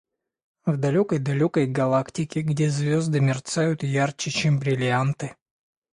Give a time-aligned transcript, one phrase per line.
[0.65, 5.35] В далекой-далекой галактике, где звезды мерцают ярче, чем бриллианты,